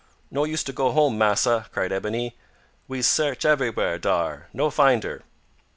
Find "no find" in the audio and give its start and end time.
4.51-5.03